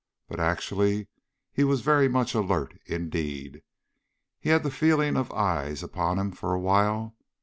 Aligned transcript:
But 0.27 0.39
actually 0.39 1.09
he 1.53 1.63
was 1.63 1.81
very 1.81 2.07
much 2.07 2.33
alert 2.33 2.73
indeed. 2.87 3.61
He 4.39 4.49
had 4.49 4.63
the 4.63 4.71
feeling 4.71 5.15
of 5.15 5.31
eyes 5.31 5.83
upon 5.83 6.17
him 6.17 6.31
for 6.31 6.55
a 6.55 6.59
while. 6.59 7.15